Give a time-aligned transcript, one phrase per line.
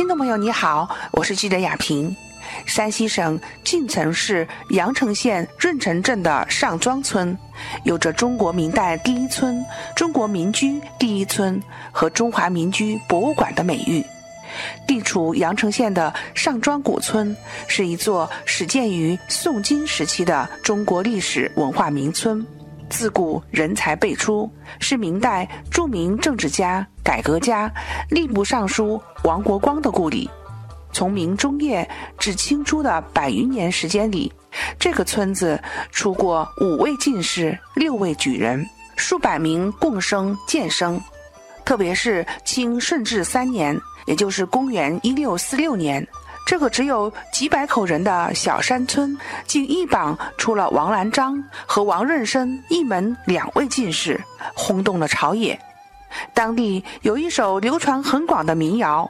[0.00, 2.16] 听众朋友，你好，我是记者雅萍。
[2.64, 7.36] 山西省晋城市阳城县润城镇的上庄村，
[7.84, 9.62] 有着“中国明代第一村
[9.94, 14.02] ”“中国民居第一村”和“中华民居博物馆”的美誉。
[14.86, 17.36] 地处阳城县的上庄古村，
[17.66, 22.42] 是一座始建于宋金时期的中国历史文化名村。
[22.90, 24.50] 自古人才辈出，
[24.80, 27.72] 是明代著名政治家、改革家、
[28.10, 30.28] 吏部尚书王国光的故里。
[30.92, 34.30] 从明中叶至清初的百余年时间里，
[34.76, 35.58] 这个村子
[35.92, 41.00] 出过五位进士、六位举人、数百名贡生、荐生。
[41.64, 46.04] 特别是清顺治三年，也就是公元一六四六年，
[46.50, 54.20] 这个只有几百口人的小山村，竟一榜出了王兰章和王润生一门两位进士，
[54.52, 55.56] 轰动了朝野。
[56.34, 59.08] 当地有一首流传很广的民谣。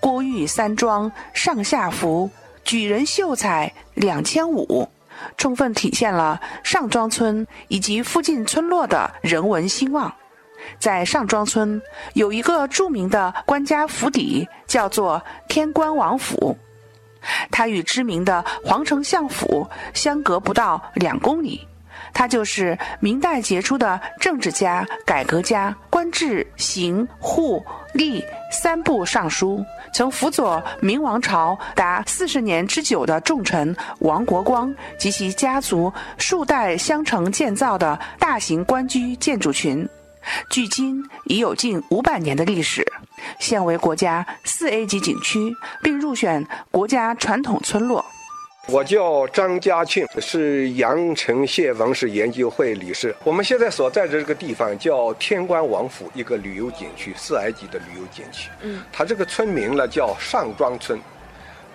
[0.00, 2.28] 郭玉三庄上下福，
[2.62, 4.86] 举人秀才两千五，
[5.38, 10.12] 充分体现了上庄村以及附近村落的人文兴旺。
[10.78, 11.80] 在上庄村
[12.12, 16.54] 有一个著名的官家府邸，叫做天官王府，
[17.50, 21.66] 它与知名的皇城相府相隔不到两公里。
[22.12, 27.62] 他就是明代杰出的政治家、改革家，官至刑、户、
[27.94, 39.86] 吏三部尚书，曾辅佐明王朝达四十年之久的重臣王国光及其家族数代相承建造的大型官居建筑群，
[40.50, 42.86] 距今已有近五百年的历史，
[43.38, 48.04] 现为国家四 A 级景区，并入选国家传统村落。
[48.68, 53.14] 我叫张家庆，是阳城县文史研究会理事。
[53.22, 58.50] 我们现在所在的这个地方叫天官王府，一个旅游景区，四 A 级的旅游景区。
[58.62, 60.98] 嗯，它这个村名呢叫上庄村。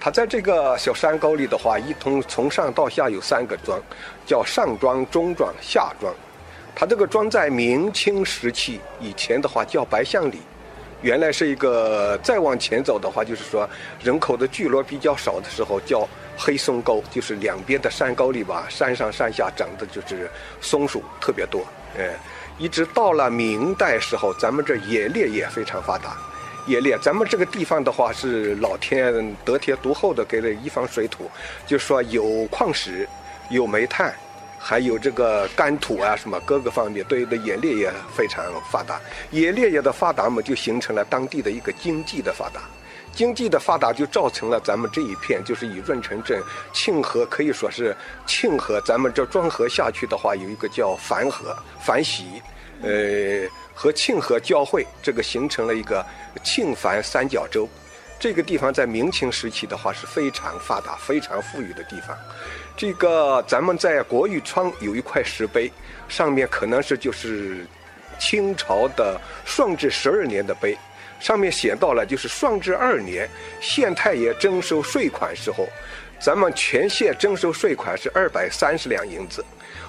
[0.01, 3.79] 它在这个小山沟里的话，一通从上到下有三个庄，
[4.25, 6.13] 叫上庄、中庄、下庄。
[6.75, 10.39] 它这个庄在明清时期以前的话叫白象里，
[11.01, 12.17] 原来是一个。
[12.23, 13.69] 再往前走的话，就是说
[14.03, 16.07] 人口的聚落比较少的时候叫。
[16.43, 21.63] 黑松沟就是两边的山沟里吧，山上山下长的就是松树特别多，
[21.99, 22.09] 哎，
[22.57, 26.17] 一直到了明代时候，咱们这冶炼也非常发达。
[26.67, 31.29] 冶炼，咱们这个地方的话是老天得天独厚的，给了一方水土，
[31.67, 33.07] 就是说有矿石，
[33.51, 34.11] 有煤炭，
[34.63, 39.01] 还有这个干土啊什么各个方面，对的冶炼也非常发达。
[39.31, 42.61] 冶炼业的发达嘛，就形成了当地的一个经济的发达。
[43.13, 46.41] 经济的发达就造成了咱们这一片，就是以润城镇、
[46.71, 47.93] 庆河可以说是
[48.25, 52.41] 庆河，咱们这庄河下去的话，有一个叫樊河、樊溪，
[52.81, 56.05] 呃，和庆河交汇，这个形成了一个
[56.41, 57.67] 庆樊三角洲。
[58.21, 62.15] 这个地方在明清时期的话是非常发达、非常富裕的地方。
[62.77, 65.71] 这个咱们在国玉窗有一块石碑，
[66.07, 67.65] 上面可能是就是
[68.19, 70.77] 清朝的顺治十二年的碑。
[71.19, 73.27] 上面写到了，就是顺治二年，
[73.59, 75.67] 县太爷征收税款时候，
[76.19, 79.43] 咱们全县征收税款是二百三十两银子，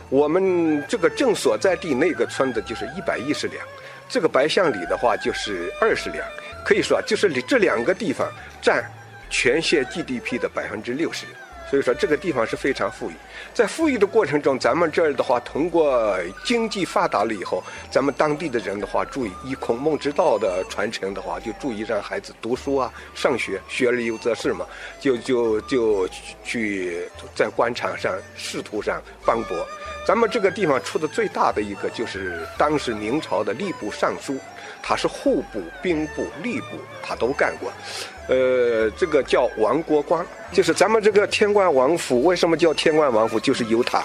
[0.08, 3.62] 我们这个镇所在地那个村子就是一百一十两，
[4.08, 6.26] 这个白象里的话就是二十两，
[6.64, 8.30] 可以说就是这两个地方
[8.60, 8.84] 占
[9.30, 11.26] 全县 GDP 的百分之六十。
[11.70, 13.14] 所以说这个地方是非常富裕，
[13.54, 16.14] 在富裕的过程中，咱们这儿的话，通过
[16.44, 24.66] 经济发达了以后，咱们当地的人的话，注意以孔孟之道的传承的话，就注意让孩子读书啊，上学，学而优则仕嘛，
[25.00, 26.06] 就就就
[26.44, 29.66] 去在官场上、仕途上帮博。
[30.06, 34.36] 咱们这个地方出的最大的一个，就是当时明朝的吏部尚书。
[34.82, 37.72] 他是户部、兵部、吏部，他都干过。
[38.28, 43.38] 呃，这个叫王国光，就是咱们这个天官王府，为什么叫天官王府？
[43.40, 44.02] 就是由他。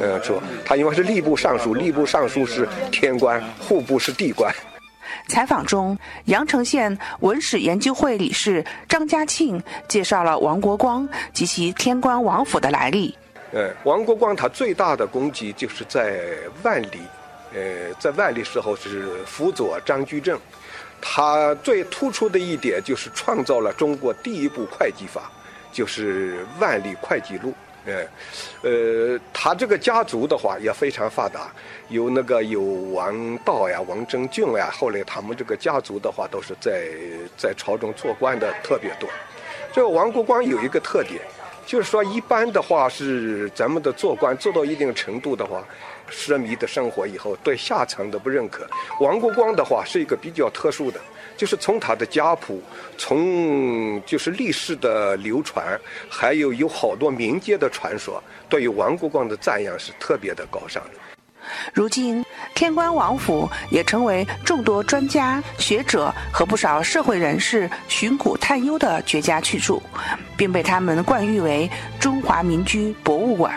[0.00, 4.54] 嗯，说他因为是吏部尚书，吏部尚书是天官，户部是地官。
[5.28, 5.96] 采访中，
[6.26, 13.16] 阳城县文史研究会理事张家庆介绍了王国光及其天官王府的来历。
[13.52, 16.20] 呃，王国光他最大的功绩就是在
[16.62, 17.00] 万里。
[17.54, 20.38] 呃，在万历时候是辅佐张居正，
[21.00, 25.30] 他最突出的一点就是创造了中国第一部会计法，
[25.72, 27.50] 就是《万历会计录》。
[27.86, 28.02] 呃，
[28.62, 31.52] 呃，他这个家族的话也非常发达，
[31.90, 36.88] 有那个有王道呀、王贞俊呀，后来他们这个家族的话都是在
[37.36, 39.06] 在朝中做官的特别多。
[39.70, 41.20] 这个王国光有一个特点，
[41.66, 45.64] 就是说，一般的话是咱们的做官做到一定程度的话，
[46.10, 48.66] 奢靡的生活以后，对下层的不认可。
[49.00, 51.00] 王国光的话是一个比较特殊的，
[51.36, 52.62] 就是从他的家谱，
[52.98, 55.78] 从就是历史的流传，
[56.08, 60.90] 还有有好多民间的传说，对于王国光的赞扬是特别的高尚的。
[61.72, 62.24] 如今，
[62.54, 69.82] 天官王府也成为众多专家学者和不少社会人士寻古探幽的绝佳去处，
[70.36, 73.52] 并被他们冠誉为中华民居博物馆。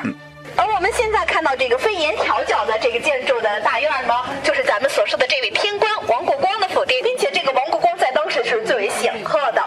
[0.56, 4.13] 而我们现在看到这个飞檐挑角的这个建筑的大院呢，
[4.44, 9.63] 就是咱们所说的这位天官王国光的府邸，并且这个王国光在当时是最为显赫的。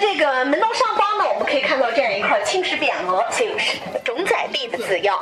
[0.00, 5.18] 这个门洞上方呢，我们可以看到这样一块青石匾额，写有是种宰地的字样。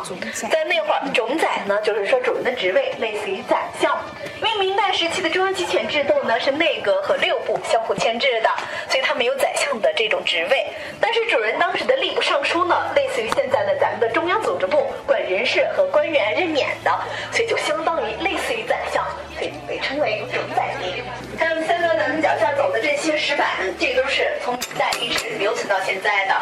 [0.50, 3.96] 在那会儿，种宰呢，就是说主人的职位类似于宰相。
[4.42, 8.50] 因为明代时期的中央集权制度呢，是内阁和六部相互牵制的，
[8.88, 10.66] 所以他没有宰相的这种职位。
[11.00, 16.90] 但是主人当时的吏部尚书呢，类似于现在的咱们的中央组织部，管人事和官员任免的，
[17.30, 18.33] 所以就相当于类
[25.74, 26.34] 到现在的。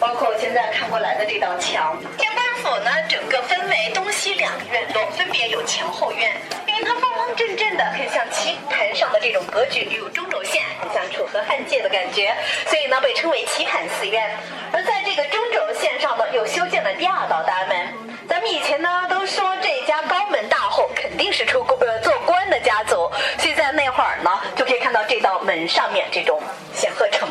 [0.00, 6.40] 包括我现在看过来的这道墙，天官府呢，整个分为东西两个院落，分别有前后院。
[6.66, 12.34] 因为它方方正正的，很像棋盘上的这种格局，有中轴线，很像楚河汉界的感觉，
[12.66, 14.28] 所以呢被称为棋盘寺院。
[14.72, 17.94] 而在这个中轴线上呢，又修建了第二道大门。
[18.26, 26.42] 咱们以前呢都说这家高门大户肯定是出呃做官的家族，所以在那会儿呢，就可以看到这道门上面这种
[26.74, 27.28] 显赫成。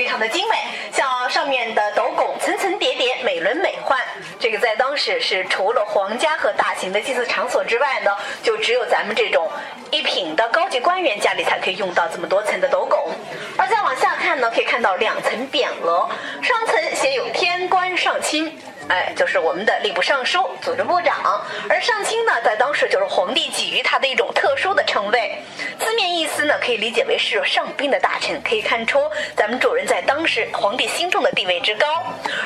[0.00, 0.56] 非常的精美，
[0.90, 3.94] 像上面的斗拱层层叠叠，美轮美奂。
[4.38, 8.10] 这个在当时是除了皇家和大型的祭祀场所之外呢，
[8.42, 9.46] 就只有咱们这种
[9.90, 13.12] 一品的高级官员家里才可以用到这么多层的斗拱。
[13.58, 16.08] 而再往下看呢，可以看到两层匾额，
[16.40, 18.58] 上层写有“天官上卿”。
[18.90, 25.40] 哎，就是我们的吏部尚书、组织部长，而上卿呢，在当时就是皇帝给予他的一种特殊的称谓。
[25.78, 29.00] 字面意思呢，可以理解为是上宾的大臣，可以看出
[29.36, 31.86] 咱们主人在当时皇帝心中的地位之高。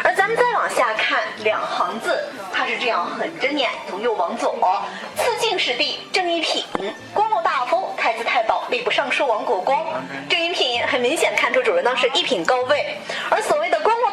[0.02, 4.55] 而咱们再往下看两行字，它是这样横着念，从右往左：
[5.17, 6.62] 赐进士第正一品，
[7.14, 9.82] 光禄大夫、太子太保、吏部尚书王国光。
[10.29, 12.99] 正一品很明显看出主人当时一品高位，
[13.31, 14.05] 而所谓的光禄。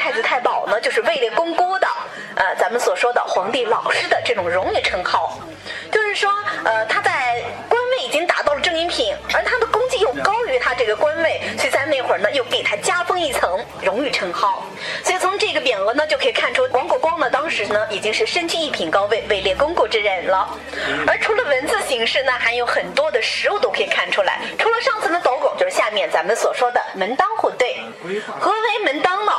[0.00, 1.86] 太子太保呢，就是位列公姑的，
[2.34, 5.38] 呃，咱们所说的皇帝老师的这种荣誉称号，
[5.92, 6.30] 就是说，
[6.64, 14.64] 呃，他在官位已经达到了正一品，而他的功绩又高于他这个官位，所以在那会儿呢，又给他加封一层荣誉称号。
[15.04, 20.48] 所以从这个匾额呢，就可以看出王国光呢，当时呢，已经是身居一品高位、位列公姑之人了。
[21.06, 24.40] 而除了文字形式呢，还有很多的实物都可以看出来。
[24.58, 27.76] 除了上层的斗拱，就是下面咱们所说的门当户对。
[28.40, 29.32] 何为门当呢？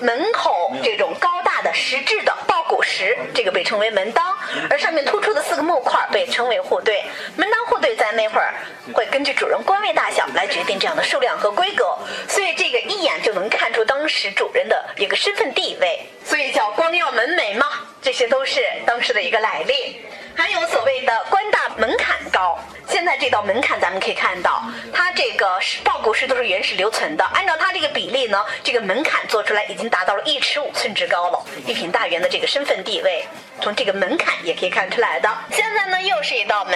[0.00, 4.36] 门口这种高大的石质的抱鼓石，这个被称为门当，
[4.70, 7.04] 而上面突出的四个木块被称为户对。
[7.36, 8.54] 门当户对在那会儿
[8.92, 11.96] 会根据主人官位大小来决定这样的数量和规格，
[12.28, 17.66] 所以这个一眼就能看出当时主人的一个身份地位，所以叫光耀门楣嘛，
[18.00, 20.00] 这些都是当时的一个来历。
[20.38, 22.56] 还有所谓的官大门槛高，
[22.88, 24.62] 现在这道门槛咱们可以看到，
[24.94, 27.24] 它这个抱鼓石都是原始留存的。
[27.34, 31.44] 按照它这个比例呢，这个门槛做出来已经达到了一尺五寸之高了。
[31.66, 33.26] 一品大员的这个身份地位，
[33.60, 35.28] 从这个门槛也可以看出来的。
[35.50, 36.74] 现在呢，又是一道门，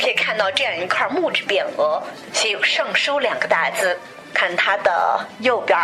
[0.00, 2.00] 可以看到这样一块木质匾额，
[2.32, 3.98] 写有“尚书”两个大字。
[4.32, 5.76] 看它的右边，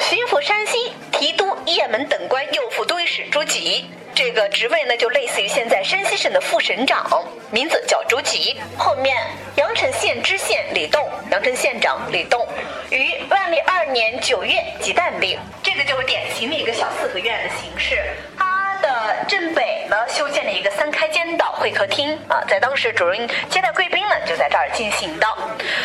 [0.00, 3.88] 巡抚山西、提督、雁门等官右副都御史朱吉。
[4.16, 8.58] 这个职位呢，就类似于现在山西省的副省长，名字叫朱吉。
[8.78, 9.14] 后面
[9.56, 12.48] 阳城县知县李栋，阳城县长李栋，
[12.88, 15.38] 于万历二年九月即诞立。
[15.62, 17.98] 这个就是典型的一个小四合院的形式。
[18.38, 25.26] 它的正北呢，修建了一个三开间的会客厅啊，在当时主人接待贵宾呢，就在这儿进行的。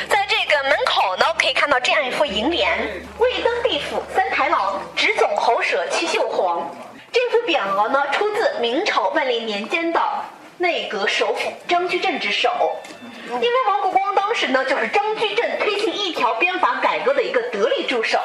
[0.08, 2.80] 在这个门口呢，可以看到这样一副楹联：
[3.18, 6.74] 未登地府三台郎，直总喉舌七绣黄。
[7.12, 10.02] 这幅匾额呢，出自明朝万历年间的
[10.58, 12.50] 内阁首辅张居正之手。
[13.28, 18.20] 因为王国光当时呢，就是张居正推行一条鞭法改革的一个得力助手，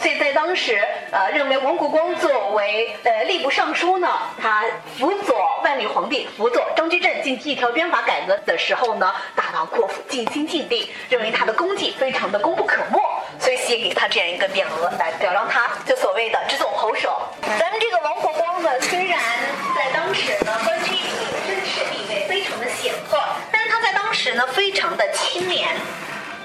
[0.00, 4.08] 所以在当时，呃，认为王国光作为呃吏部尚书呢，
[4.40, 4.64] 他
[4.98, 12.98] 辅佐万历皇帝，辅佐张居正进行一条鞭法改革的时候呢，大刀阔斧，尽心尽力，认为他的功绩非常的功不可没，
[13.48, 17.10] 所以写给他这样一个匾额来表彰他，就所谓的直总喉舌。
[17.58, 19.18] 咱们这个王国光呢，虽然
[19.74, 23.18] 在当时呢，官居一品，身世地位非常的显赫。
[23.50, 25.66] 但是他在当时呢，非常的清廉。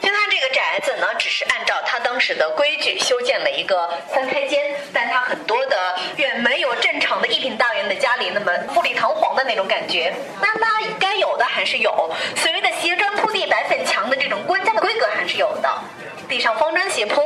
[0.01, 5.75] 像他这个宅，子呢，只是按照他当时的规矩修建了一个三开间，但他很多的
[6.15, 10.13] 远没有正常的一品大员的家里那么富丽堂皇的那种感觉。
[10.41, 15.69] 但他该有的还是有，所谓的斜砖铺地、白粉墙的这种官家的规格还是有的。
[16.27, 17.21] 地上方砖斜铺，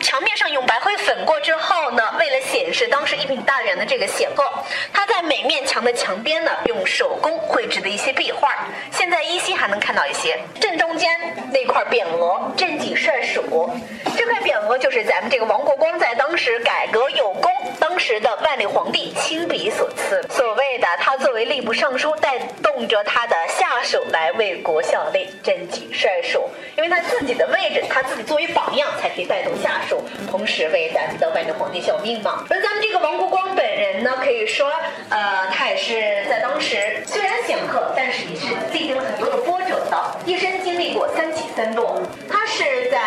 [0.00, 4.44] 墙面上用白灰粉过之后呢，为了显示当时一品大员的这个显赫，
[4.92, 10.38] 他在每面墙的墙边呢，用手工绘制的一些壁画，现在依稀还能看到一些。
[10.60, 11.10] 正中间
[11.52, 13.70] 那块匾额“镇己帅署”，
[14.16, 20.24] 这块匾额就是咱们这个王国光在当时改革有功，当时的万历皇帝亲笔所赐。
[20.30, 28.20] 所谓的他作为吏部尚书，带动着他的下属来为国效力，镇己帅署，因为他自己的位置，他自己。
[28.30, 32.44] 作为榜样，才可以带动下属，同时为咱们的万历皇帝效命嘛。
[32.48, 34.70] 而咱们这个王国光本人呢，可以说，
[35.08, 42.00] 呃，他也是在当时虽然显赫，但是也是历经了很多的波折的，一生经历过三起三落。
[42.30, 43.00] 他是在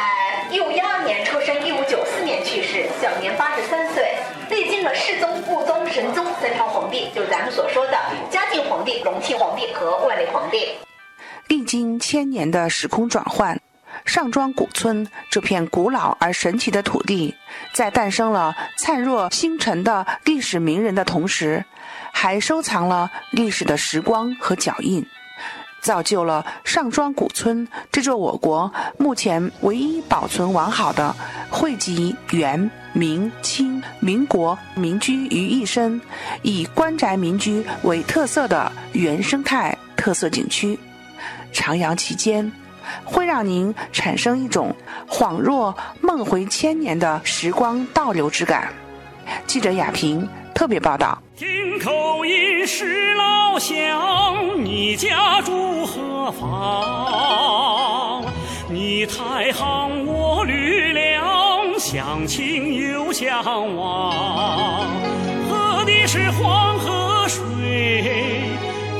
[1.25, 4.15] 出生，一五九四年去世，享年八十三岁，
[4.49, 7.97] 历经了世宗、武宗、神宗三朝皇帝，就是咱们所说的
[8.29, 10.69] 嘉靖皇帝、隆庆皇帝和万历皇帝。
[11.47, 13.59] 历经千年的时空转换。
[14.05, 17.33] 上庄古村这片古老而神奇的土地，
[17.73, 21.63] 在诞生了灿若星辰的历史名人的同时，
[22.11, 25.05] 还收藏了历史的时光和脚印，
[25.83, 31.15] 造就了上庄古村这座我国目前唯一保存完好的
[31.51, 36.01] 汇集元、明、清、民国民居于一身，
[36.41, 40.79] 以官宅民居为特色的原生态特色景区。
[41.53, 42.51] 徜徉其间。
[43.05, 44.75] 会让您产生一种
[45.07, 48.71] 恍若梦回千年的时光倒流之感。
[49.47, 51.17] 记者亚平特别报道。
[52.65, 58.23] 是老乡，你家住何方？
[58.69, 63.43] 你太行我吕梁，乡亲又相
[63.75, 64.87] 望。
[65.49, 67.43] 喝的是黄河水，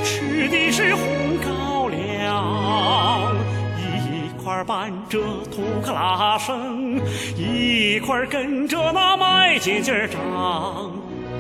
[0.04, 1.04] 吃的是红
[1.38, 3.34] 高粱。
[3.80, 7.02] 一块伴着土克拉声，
[7.38, 10.92] 一块跟着那麦秸秸长。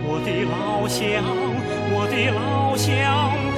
[0.05, 1.23] 我的老乡，
[1.95, 3.52] 我的老乡，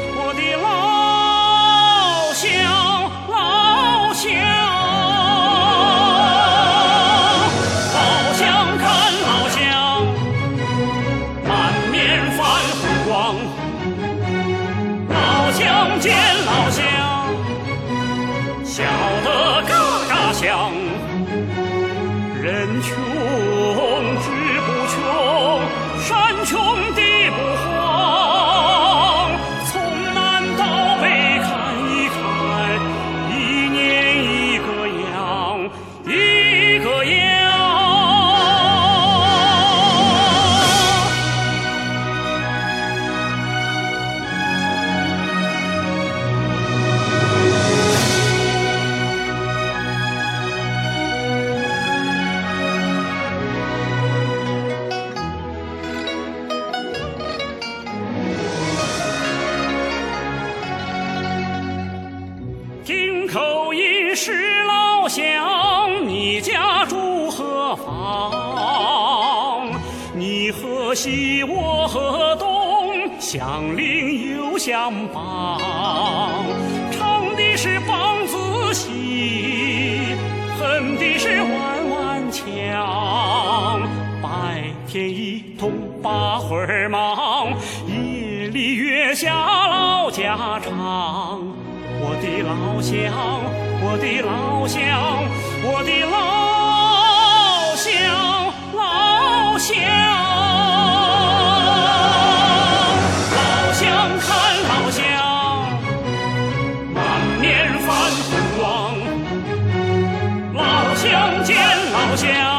[73.37, 75.59] 相邻又相帮，
[76.89, 80.15] 唱的是梆子戏，
[80.57, 83.81] 哼的是弯弯腔。
[84.23, 85.69] 白天一通
[86.01, 87.49] 把活儿忙，
[87.89, 91.41] 夜里月下唠家常。
[91.99, 93.43] 我的老乡，
[93.81, 94.79] 我的老乡，
[95.61, 100.34] 我的老乡，老乡。
[112.15, 112.54] 乡，